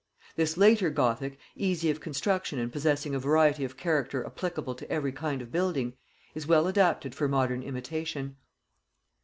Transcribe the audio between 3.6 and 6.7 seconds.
of character applicable to every kind of building, is well